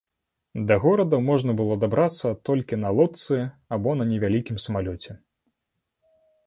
[0.69, 3.37] Да горада можна было дабрацца толькі на лодцы
[3.79, 5.11] або на невялікім самалёце.